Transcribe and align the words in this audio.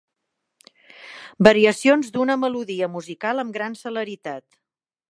Variacions 1.47 2.09
d'una 2.17 2.39
melodia 2.45 2.91
musical 2.95 3.45
amb 3.45 3.57
gran 3.61 3.79
celeritat. 3.85 4.49